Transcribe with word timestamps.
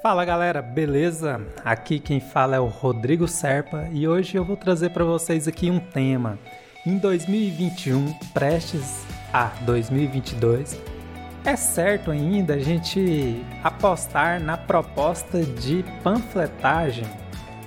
Fala 0.00 0.24
galera, 0.24 0.62
beleza? 0.62 1.40
Aqui 1.64 1.98
quem 1.98 2.20
fala 2.20 2.54
é 2.54 2.60
o 2.60 2.66
Rodrigo 2.66 3.26
Serpa 3.26 3.88
e 3.90 4.06
hoje 4.06 4.36
eu 4.36 4.44
vou 4.44 4.56
trazer 4.56 4.90
para 4.90 5.04
vocês 5.04 5.48
aqui 5.48 5.72
um 5.72 5.80
tema. 5.80 6.38
Em 6.86 6.96
2021, 6.98 8.14
prestes 8.32 9.04
a 9.32 9.46
2022, 9.62 10.80
é 11.44 11.56
certo 11.56 12.12
ainda 12.12 12.54
a 12.54 12.58
gente 12.60 13.44
apostar 13.64 14.40
na 14.40 14.56
proposta 14.56 15.42
de 15.42 15.84
panfletagem? 16.04 17.06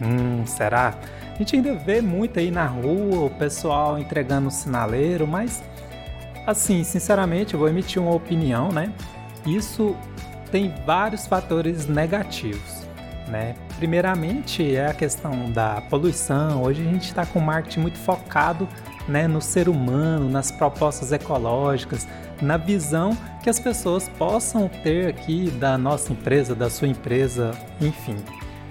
Hum, 0.00 0.46
será? 0.46 0.94
A 1.34 1.36
gente 1.36 1.56
ainda 1.56 1.74
vê 1.74 2.00
muito 2.00 2.38
aí 2.38 2.50
na 2.50 2.64
rua 2.64 3.26
o 3.26 3.30
pessoal 3.30 3.98
entregando 3.98 4.50
sinaleiro, 4.50 5.26
mas 5.26 5.62
assim, 6.46 6.84
sinceramente, 6.84 7.52
eu 7.52 7.60
vou 7.60 7.68
emitir 7.68 8.00
uma 8.00 8.14
opinião, 8.14 8.72
né? 8.72 8.90
Isso 9.46 9.94
tem 10.54 10.72
vários 10.86 11.26
fatores 11.26 11.88
negativos. 11.88 12.86
Né? 13.26 13.56
Primeiramente 13.76 14.76
é 14.76 14.86
a 14.86 14.94
questão 14.94 15.50
da 15.50 15.80
poluição. 15.90 16.62
Hoje 16.62 16.80
a 16.80 16.84
gente 16.84 17.06
está 17.06 17.26
com 17.26 17.40
marketing 17.40 17.80
muito 17.80 17.98
focado 17.98 18.68
né, 19.08 19.26
no 19.26 19.40
ser 19.40 19.68
humano, 19.68 20.30
nas 20.30 20.52
propostas 20.52 21.10
ecológicas, 21.10 22.06
na 22.40 22.56
visão 22.56 23.18
que 23.42 23.50
as 23.50 23.58
pessoas 23.58 24.08
possam 24.10 24.68
ter 24.68 25.08
aqui 25.08 25.50
da 25.50 25.76
nossa 25.76 26.12
empresa, 26.12 26.54
da 26.54 26.70
sua 26.70 26.86
empresa, 26.86 27.50
enfim. 27.80 28.14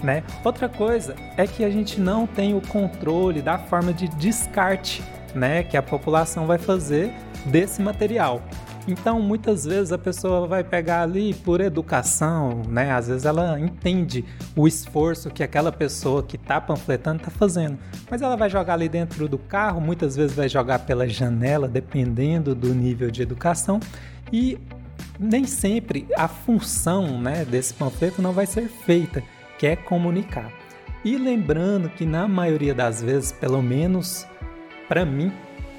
Né? 0.02 0.24
Outra 0.42 0.70
coisa 0.70 1.18
é 1.36 1.46
que 1.46 1.66
a 1.66 1.70
gente 1.70 2.00
não 2.00 2.26
tem 2.26 2.56
o 2.56 2.62
controle 2.62 3.42
da 3.42 3.58
forma 3.58 3.92
de 3.92 4.08
descarte 4.08 5.04
né, 5.36 5.64
que 5.64 5.76
a 5.76 5.82
população 5.82 6.48
vai 6.48 6.58
fazer 6.58 7.14
desse 7.46 7.82
material. 7.82 8.42
Então, 8.88 9.22
muitas 9.22 9.64
vezes 9.64 9.94
a 9.94 9.98
pessoa 9.98 10.46
vai 10.46 10.64
pegar 10.64 11.04
ali 11.04 11.34
por 11.34 11.62
educação, 11.62 12.64
né? 12.68 12.92
Às 12.92 13.08
vezes 13.08 13.26
ela 13.26 13.58
entende 13.58 14.26
o 14.56 14.68
esforço 14.68 15.30
que 15.30 15.42
aquela 15.42 15.72
pessoa 15.72 16.22
que 16.22 16.36
está 16.36 16.60
panfletando 16.60 17.20
está 17.20 17.32
fazendo, 17.32 17.78
mas 18.12 18.22
ela 18.22 18.36
vai 18.36 18.50
jogar 18.50 18.74
ali 18.74 18.90
dentro 18.90 19.28
do 19.30 19.38
carro, 19.38 19.80
muitas 19.80 20.16
vezes 20.18 20.36
vai 20.36 20.50
jogar 20.50 20.80
pela 20.80 21.08
janela, 21.08 21.68
dependendo 21.68 22.54
do 22.54 22.74
nível 22.74 23.10
de 23.10 23.22
educação, 23.22 23.80
e 24.32 24.60
nem 25.18 25.46
sempre 25.46 26.06
a 26.18 26.28
função, 26.28 27.22
né, 27.22 27.46
desse 27.46 27.74
panfleto 27.74 28.22
não 28.22 28.34
vai 28.34 28.46
ser 28.46 28.68
feita, 28.68 29.24
que 29.58 29.66
é 29.66 29.78
comunicar. 29.78 30.52
E 31.06 31.18
lembrando 31.18 31.90
que 31.90 32.06
na 32.06 32.28
maioria 32.28 32.74
das 32.74 33.02
vezes, 33.02 33.32
pelo 33.32 33.62
menos 33.62 34.26
para 34.88 35.06
mim, 35.06 35.32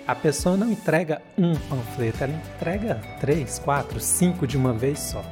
a 0.07 0.15
pessoa 0.15 0.57
não 0.57 0.71
entrega 0.71 1.23
um 1.39 1.55
panfleto, 1.55 2.25
ela 2.25 2.33
entrega 2.33 3.01
três, 3.21 3.59
quatro, 3.59 3.99
cinco 3.99 4.47
de 4.47 4.57
uma 4.57 4.73
vez 4.73 4.99
só. 4.99 5.25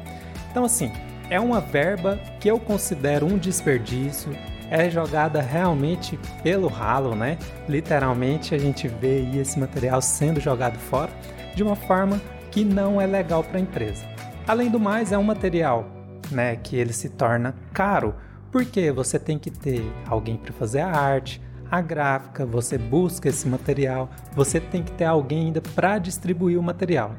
Então, 0.51 0.65
assim, 0.65 0.91
é 1.29 1.39
uma 1.39 1.61
verba 1.61 2.19
que 2.41 2.49
eu 2.49 2.59
considero 2.59 3.27
um 3.27 3.39
desperdício, 3.39 4.35
é 4.71 4.89
jogada 4.89 5.43
realmente 5.43 6.19
pelo 6.43 6.69
ralo, 6.69 7.15
né? 7.15 7.39
Literalmente 7.69 8.55
a 8.55 8.59
gente 8.59 8.89
vê 8.89 9.21
esse 9.37 9.59
material 9.59 10.01
sendo 10.01 10.41
jogado 10.41 10.79
fora 10.79 11.11
de 11.55 11.63
uma 11.63 11.77
forma 11.77 12.21
que 12.51 12.65
não 12.65 13.01
é 13.01 13.07
legal 13.07 13.45
para 13.45 13.59
a 13.59 13.61
empresa. 13.61 14.07
Além 14.47 14.71
do 14.71 14.81
mais, 14.81 15.13
é 15.13 15.19
um 15.19 15.23
material, 15.23 15.87
né, 16.31 16.57
que 16.57 16.77
ele 16.77 16.93
se 16.93 17.11
torna 17.11 17.55
caro, 17.73 18.15
porque 18.51 18.91
você 18.91 19.19
tem 19.19 19.39
que 19.39 19.51
ter 19.51 19.85
alguém 20.07 20.37
para 20.37 20.53
fazer 20.53 20.81
a 20.81 20.91
arte, 20.91 21.41
a 21.73 21.81
gráfica, 21.81 22.45
você 22.45 22.77
busca 22.77 23.31
esse 23.31 23.49
material, 23.49 24.11
você 24.35 24.61
tem 24.61 24.83
que 24.83 24.93
ter 24.93 25.07
alguém 25.07 25.47
ainda 25.47 25.63
para 25.63 25.97
distribuir 25.99 26.59
o 26.59 26.63
material. 26.63 27.15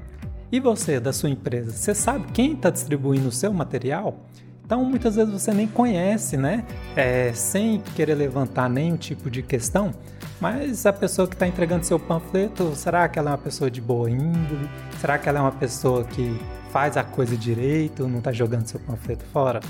E 0.52 0.60
você, 0.60 1.00
da 1.00 1.12
sua 1.12 1.32
empresa, 1.32 1.72
você 1.72 1.96
sabe 1.96 2.32
quem 2.32 2.54
está 2.54 2.70
distribuindo 2.70 3.30
o 3.30 3.32
seu 3.32 3.52
material? 3.52 4.28
Então, 4.64 4.86
muitas 4.86 5.16
vezes 5.16 5.34
você 5.34 5.52
nem 5.52 5.66
conhece, 5.66 6.38
né? 6.38 6.64
É, 6.96 7.34
sem 7.34 7.82
querer 7.96 8.14
levantar 8.14 8.70
nenhum 8.70 8.96
tipo 8.96 9.28
de 9.28 9.42
questão, 9.42 9.92
mas 10.40 10.86
a 10.86 10.94
pessoa 10.94 11.28
que 11.28 11.34
está 11.34 11.48
entregando 11.48 11.84
seu 11.84 12.00
panfleto, 12.00 12.76
será 12.76 13.10
que 13.10 13.18
ela 13.18 13.32
é 13.32 13.34
uma 13.34 13.40
pessoa 13.40 13.72
de 13.72 13.82
boa 13.82 14.08
índole? 14.08 14.70
Será 15.02 15.18
que 15.18 15.28
ela 15.28 15.40
é 15.40 15.42
uma 15.42 15.52
pessoa 15.52 16.04
que 16.04 16.40
faz 16.70 16.96
a 16.96 17.04
coisa 17.04 17.36
direito, 17.36 18.08
não 18.08 18.20
está 18.20 18.32
jogando 18.32 18.68
seu 18.68 18.80
panfleto 18.80 19.26
fora? 19.34 19.62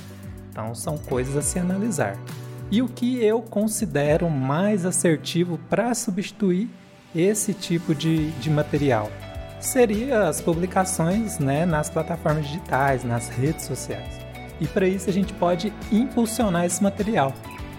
Então, 0.52 0.75
são 0.75 0.97
coisas 0.97 1.38
a 1.38 1.41
se 1.41 1.57
analisar 1.57 2.18
e 2.73 2.81
o 2.81 2.88
que 2.88 3.23
eu 3.23 3.39
considero 3.39 4.28
mais 4.31 4.84
assertivo 4.84 5.59
para 5.69 5.94
substituir 5.94 6.67
esse 7.16 7.53
tipo 7.53 7.94
de, 7.94 8.31
de 8.31 8.50
material 8.50 9.11
seria 9.59 10.28
as 10.28 10.41
publicações 10.41 11.38
né, 11.38 11.67
nas 11.67 11.91
plataformas 11.91 12.47
digitais, 12.47 13.03
nas 13.03 13.29
redes 13.29 13.66
sociais. 13.66 14.19
E 14.59 14.66
para 14.66 14.88
isso 14.88 15.07
a 15.07 15.13
gente 15.13 15.31
pode 15.33 15.72
impulsionar 15.91 16.66
esse 16.66 16.81
material. 16.81 17.31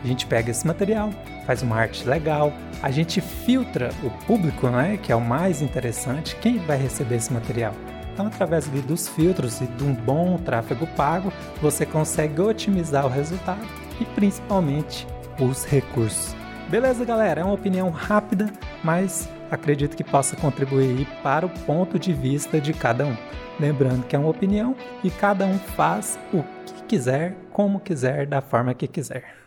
A 0.04 0.06
gente 0.06 0.26
pega 0.26 0.52
esse 0.52 0.64
material, 0.64 1.10
faz 1.44 1.60
uma 1.60 1.74
arte 1.74 2.08
legal, 2.08 2.52
a 2.80 2.92
gente 2.92 3.20
filtra 3.20 3.90
o 4.00 4.10
público, 4.26 4.68
né, 4.68 4.96
que 4.96 5.10
é 5.10 5.16
o 5.16 5.20
mais 5.20 5.60
interessante, 5.60 6.36
quem 6.36 6.58
vai 6.58 6.76
receber 6.76 7.16
esse 7.16 7.32
material. 7.32 7.74
Então, 8.12 8.28
através 8.28 8.68
dos 8.68 9.08
filtros 9.08 9.60
e 9.60 9.66
de 9.66 9.82
um 9.82 9.92
bom 9.92 10.38
tráfego 10.38 10.86
pago, 10.96 11.32
você 11.60 11.84
consegue 11.84 12.40
otimizar 12.40 13.04
o 13.04 13.08
resultado 13.08 13.83
e 14.00 14.04
principalmente 14.04 15.06
os 15.40 15.64
recursos. 15.64 16.34
Beleza, 16.68 17.04
galera? 17.04 17.40
É 17.40 17.44
uma 17.44 17.54
opinião 17.54 17.90
rápida, 17.90 18.50
mas 18.82 19.28
acredito 19.50 19.96
que 19.96 20.04
possa 20.04 20.36
contribuir 20.36 21.06
para 21.22 21.46
o 21.46 21.50
ponto 21.50 21.98
de 21.98 22.12
vista 22.12 22.60
de 22.60 22.72
cada 22.72 23.06
um. 23.06 23.16
Lembrando 23.60 24.04
que 24.06 24.16
é 24.16 24.18
uma 24.18 24.30
opinião 24.30 24.74
e 25.02 25.10
cada 25.10 25.46
um 25.46 25.58
faz 25.58 26.18
o 26.32 26.42
que 26.66 26.82
quiser, 26.88 27.36
como 27.52 27.78
quiser, 27.78 28.26
da 28.26 28.40
forma 28.40 28.74
que 28.74 28.88
quiser. 28.88 29.43